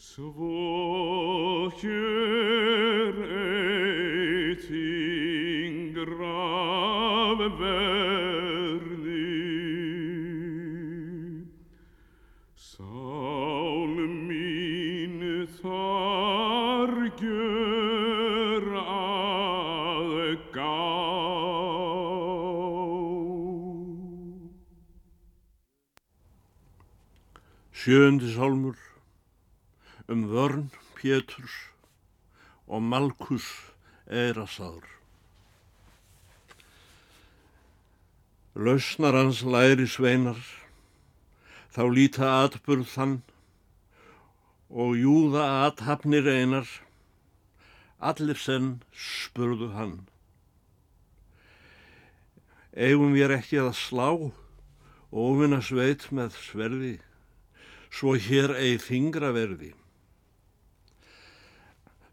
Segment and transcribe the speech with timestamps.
[0.00, 3.16] svo hér
[4.56, 9.36] eiting graf verði.
[12.56, 13.92] Sál
[14.24, 15.20] mín
[15.60, 20.14] þar gjör að
[20.56, 20.80] gá.
[27.80, 28.76] Sjöundi sálmur
[30.10, 31.70] um vörn Péturs
[32.66, 33.46] og Malkus
[34.10, 34.88] Eirasáður.
[38.58, 40.40] Lausnar hans læri sveinar,
[41.70, 43.16] þá líta atburð þann
[44.70, 46.66] og júða athafnir einar,
[48.02, 50.00] allir senn spurðu hann.
[52.74, 54.08] Eigum við ekki að slá,
[55.14, 56.96] óvinna sveit með sverði,
[57.94, 59.70] svo hér eigi þingra verði.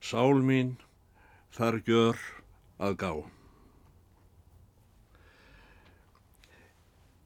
[0.08, 0.78] Sál mín
[1.52, 2.20] þar gjör
[2.80, 3.12] að gá.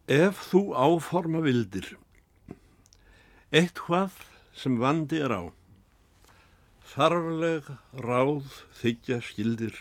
[0.09, 1.91] Ef þú áforma vildir,
[3.53, 4.17] eitthvað
[4.57, 5.43] sem vandi er á,
[6.95, 7.69] þarfleg
[8.01, 8.49] ráð
[8.81, 9.77] þykja skildir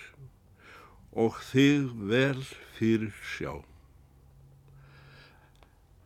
[1.16, 2.44] og þig vel
[2.77, 3.62] fyrir sjá.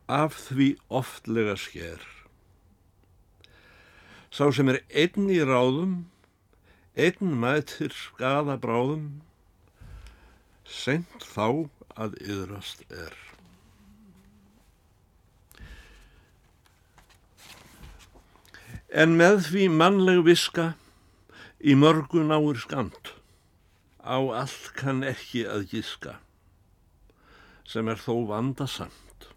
[0.07, 1.99] Af því oftlega sker.
[4.31, 6.05] Sá sem er einn í ráðum,
[6.95, 9.21] einn mætir skada bráðum,
[10.63, 11.67] sent þá
[11.99, 13.15] að yðrast er.
[18.95, 20.69] En með því mannleg viska
[21.59, 23.11] í mörgun áir skamt,
[23.99, 26.19] á allt kann ekki að giska,
[27.67, 29.27] sem er þó vandasamt.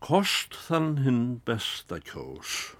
[0.00, 2.75] Kost þann hinn besta kjós.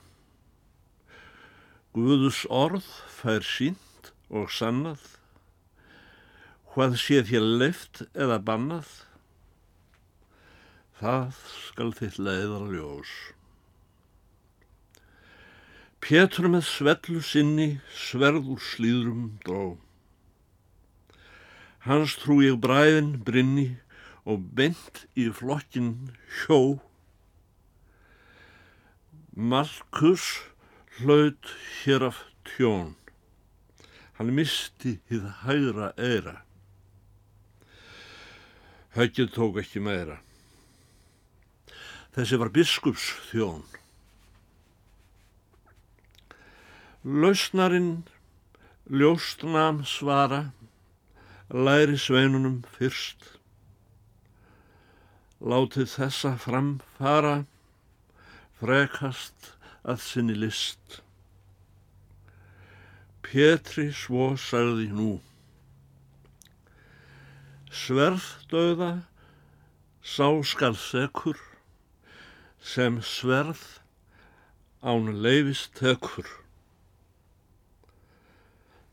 [1.96, 5.00] Guðus orð fær sínt og sannað,
[6.74, 8.90] hvað sé þér leift eða bannað,
[11.00, 13.12] það skal þitt leiðar ljós.
[16.04, 19.62] Pétur með svellu sinni sverð úr slíðrum dró.
[21.86, 23.70] Hans trú ég bræðin brinni
[24.28, 25.94] og bent í flokkin
[26.42, 26.60] hjó.
[29.32, 30.28] Malkus
[30.96, 31.50] hlaut
[31.84, 32.94] hér af tjón.
[34.16, 36.40] Hann misti hið hægra eira.
[38.96, 40.22] Höggið tók ekki meira.
[42.16, 43.66] Þessi var biskups þjón.
[47.04, 48.06] Lausnarinn
[48.88, 50.54] ljóstnam svara,
[51.52, 53.34] læri sveinunum fyrst.
[55.44, 57.36] Látið þessa framfara,
[58.56, 59.55] frekast
[59.86, 61.00] að sinni list.
[63.22, 65.10] Pétri svo sagði nú.
[67.71, 68.91] Sverðdauða
[70.06, 71.38] sá skal sekur,
[72.62, 73.62] sem sverð
[74.83, 76.27] án leifist tekur.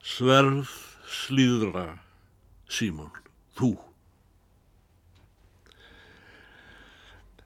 [0.04, 0.70] Sverð
[1.08, 1.88] slíðra,
[2.68, 3.14] Símon,
[3.58, 3.76] þú.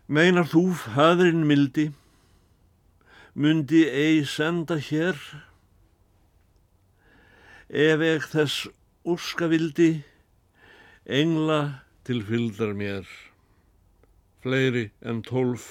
[0.08, 1.90] Meinar þú, fadrin mildi,
[3.38, 5.18] mundi ei senda hér,
[7.70, 8.64] ef ek þess
[9.06, 9.92] úrska vildi,
[11.06, 11.60] engla
[12.08, 13.06] til fyldar mér,
[14.42, 15.68] fleiri en tólf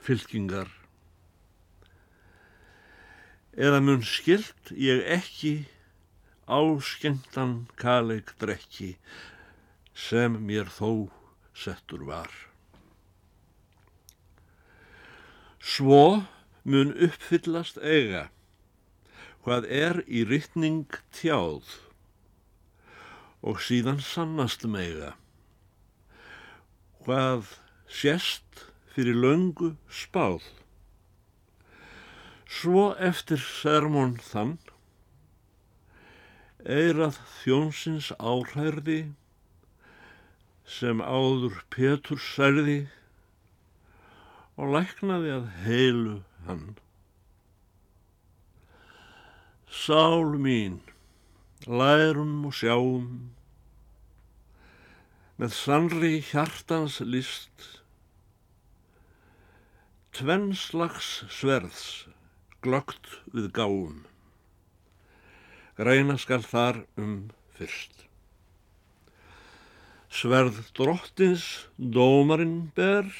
[0.00, 0.70] fylkingar.
[3.52, 5.52] Eða mun skilt ég ekki
[6.48, 8.94] áskengtan kaleik drekki
[9.92, 11.10] sem mér þó
[11.52, 12.32] settur var.
[15.60, 16.24] Svo
[16.68, 18.28] mun uppfyllast eiga.
[19.46, 20.84] Hvað er í rytning
[21.16, 21.64] tjáð?
[23.40, 25.14] Og síðan sannast meiga
[27.08, 27.54] hvað
[27.88, 30.44] sérst fyrir löngu spáð.
[32.44, 34.58] Svo eftir sermón þann
[36.68, 38.98] eirað þjónsins áhærði
[40.68, 42.78] sem áður Petur særði
[44.60, 46.16] og læknaði að heilu
[46.48, 46.76] hann.
[49.68, 50.80] Sál mín,
[51.68, 53.08] lærum og sjáum,
[55.38, 57.68] með sannri hjartans list,
[60.16, 61.84] tvennslags sverðs,
[62.64, 64.02] glögt við gáum,
[65.78, 68.08] greina skal þar um fyrst.
[70.08, 71.44] Sverð drottins
[71.76, 73.12] dómarinn ber,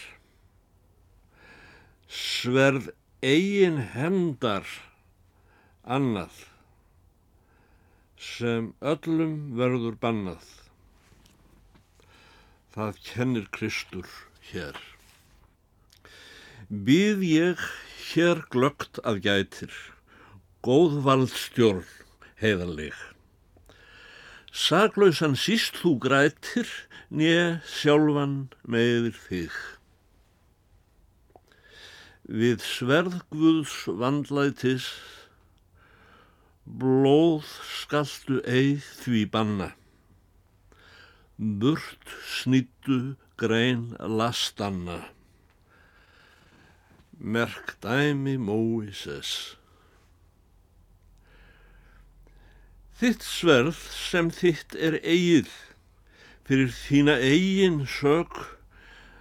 [2.09, 2.89] sverð
[3.23, 4.67] eigin hendar
[5.83, 6.45] annað
[8.15, 10.45] sem öllum verður bannað.
[12.75, 14.07] Það kennir Kristur
[14.53, 14.79] hér.
[16.69, 17.65] Býð ég
[18.13, 19.75] hér glögt að gætir,
[20.63, 21.89] góð valdstjórn
[22.39, 22.95] heiðarleg.
[24.53, 26.71] Saglausan síst þú grætir,
[27.11, 29.59] nýja sjálfan meðir þig.
[32.29, 34.87] Við sverðgvöðs vandlætis
[36.69, 39.69] blóð skaltu eið því banna.
[41.39, 44.99] Burt snýttu grein lastanna.
[47.17, 49.57] Merk dæmi Móises.
[53.01, 55.49] Þitt sverð sem þitt er eigið,
[56.45, 58.37] fyrir þína eigin sög,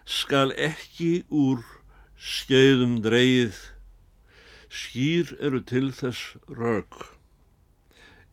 [0.03, 1.63] skal ekki úr
[2.17, 3.57] skeiðum dreigið,
[4.73, 6.89] skýr eru til þess rög.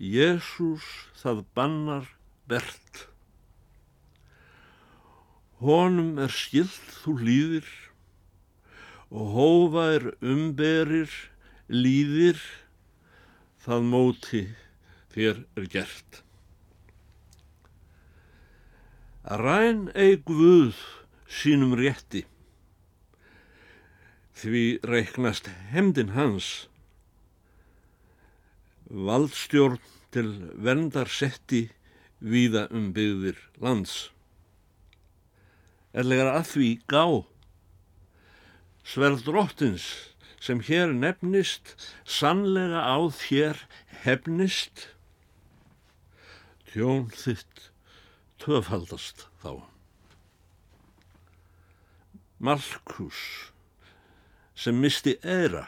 [0.00, 0.84] Jésús
[1.20, 2.08] það bannar
[2.48, 3.06] bert.
[5.60, 7.70] Honum er skilt þú hlýðir
[9.14, 11.12] og hófa er umberir
[11.70, 12.40] líðir
[13.64, 14.44] það móti
[15.14, 16.20] þér er gert.
[19.24, 20.76] Ræn eig Guð
[21.30, 22.26] sínum rétti
[24.34, 26.66] því reiknast hemdin hans
[28.90, 29.80] valdstjórn
[30.14, 31.68] til verndar setti
[32.22, 34.10] víða um byggðir lands.
[35.94, 37.06] Erlegar að því gá.
[38.84, 39.86] Sverð drottins
[40.44, 41.72] sem hér nefnist,
[42.04, 43.62] sannlega á þér
[44.04, 44.90] hefnist,
[46.68, 47.70] tjón þitt
[48.42, 49.64] töfaldast þá.
[52.44, 53.53] Markus
[54.64, 55.66] sem misti eira,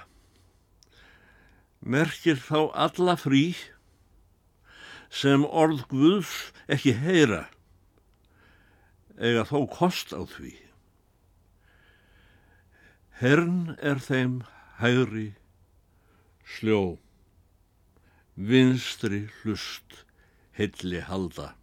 [1.85, 3.51] merkir þá alla frí
[5.13, 6.33] sem orð Guðs
[6.73, 7.43] ekki heyra
[9.21, 10.55] eiga þó kost á því.
[13.21, 14.41] Hern er þeim
[14.81, 15.31] hægri
[16.57, 16.99] sljó,
[18.37, 20.03] vinstri hlust
[20.57, 21.55] heilli halda,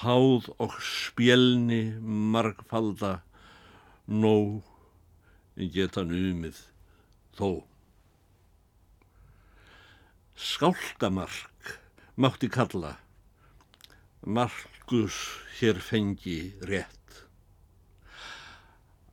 [0.00, 3.20] háð og spjelni margfalda,
[4.08, 4.71] nóg
[5.56, 6.58] geta numið
[7.36, 7.62] þó.
[10.32, 11.78] Skálkamark
[12.16, 12.96] mátti kalla,
[14.24, 15.18] Markus
[15.58, 17.26] hér fengi rétt.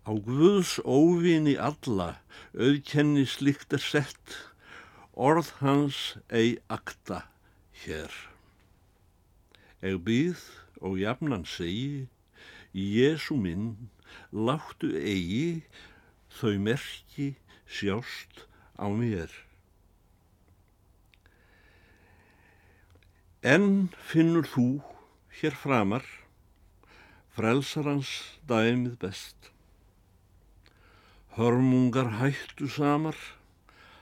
[0.08, 2.22] Á Guðs óvinni alla,
[2.56, 4.38] auðkenni slikt er sett,
[5.14, 7.26] orð hans ei akta
[7.84, 8.10] hér.
[9.84, 10.40] Eg býð
[10.82, 12.08] og jafnan segi,
[12.74, 13.90] Jésu minn,
[14.32, 15.62] láttu eigi,
[16.38, 17.34] þau merki
[17.66, 18.46] sjást
[18.78, 19.34] á mér.
[23.42, 24.68] En finnur þú
[25.42, 26.06] hér framar
[27.40, 28.10] frelsarans
[28.50, 29.52] dæmið best.
[31.38, 33.16] Hörmungar hættu samar,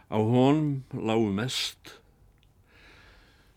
[0.10, 2.00] á honum lágu mest.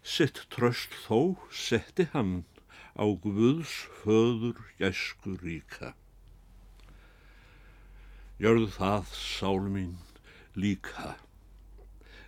[0.04, 2.44] Sitt tröst þó setti hann
[2.92, 3.72] á Guðs
[4.02, 5.94] föður gæsku ríka.
[8.40, 9.96] Gjörðu það, sál mín,
[10.56, 11.10] líka,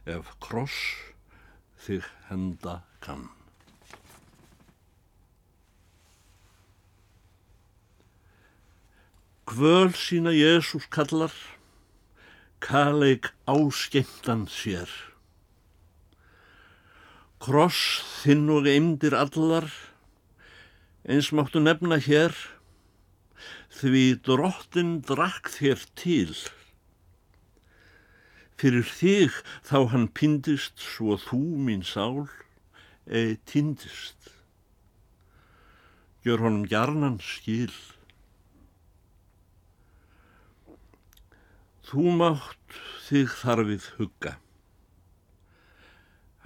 [0.04, 0.76] ef kross
[1.86, 3.30] þig henda kann.
[9.48, 11.32] Kvöl sína Jésús kallar,
[12.60, 14.92] kaleik áskemtan sér.
[17.40, 19.72] Kross þinn og eimdir allar,
[21.08, 22.36] eins máttu nefna hér,
[23.72, 26.34] því drottin drakk þér til.
[28.60, 32.28] Fyrir þig þá hann pindist svo þú mín sál
[33.08, 34.30] eða tindist.
[36.22, 37.72] Gjör honum gjarnan skil.
[41.82, 44.36] Þú mátt þig þarfið hugga.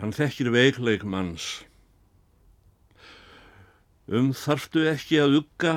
[0.00, 1.66] Hann þekkir veikleik manns.
[4.06, 5.74] Um þarftu ekki að ugga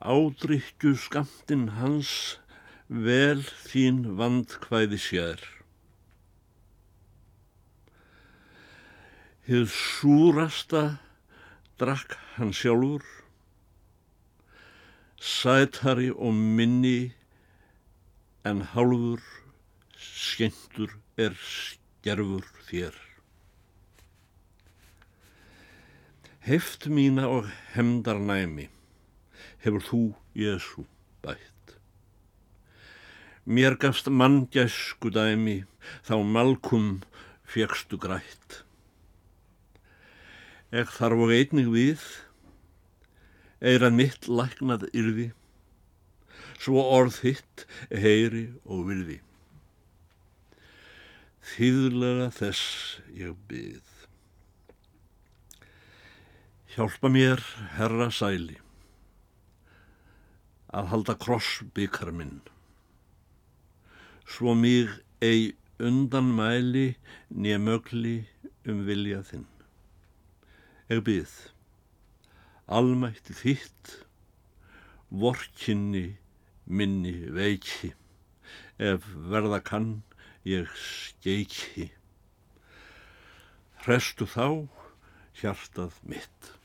[0.00, 2.38] ádrykju skamtinn hans
[2.88, 5.42] vel þín vandkvæði sér.
[9.44, 10.82] Hið súrasta
[11.76, 13.04] drakk hann sjálfur,
[15.20, 17.12] sætari og minni
[18.48, 19.20] en hálfur
[20.00, 22.96] skemmtur er skerfur þér.
[26.40, 28.70] Heft mína og hemdar næmi
[29.64, 30.02] hefur þú,
[30.36, 30.86] Jésu,
[31.24, 31.76] bætt.
[33.46, 35.64] Mér gafst manngæsku dæmi,
[36.06, 37.00] þá malkum
[37.44, 38.62] fegstu grætt.
[40.70, 42.04] Ek þarf og einnig við,
[43.60, 45.30] að mitt læknað yrði,
[46.60, 49.18] svo orð hitt heyri og virði.
[51.50, 53.86] Þýðlega þess ég byð.
[56.70, 57.42] Hjálpa mér,
[57.74, 58.60] herra sæli,
[60.70, 62.40] að halda krossbyggar minn.
[64.30, 66.94] Svo mig ei undan mæli
[67.34, 68.16] nýja mögli
[68.68, 69.48] um vilja þinn.
[70.90, 71.32] Ég byð,
[72.66, 73.94] almætti þitt,
[75.10, 76.18] vorkinni
[76.66, 77.92] minni veiki,
[78.78, 79.90] ef verða kann
[80.46, 81.90] ég skeiki.
[83.82, 84.46] Hrestu þá
[85.40, 86.59] hjartað mitt.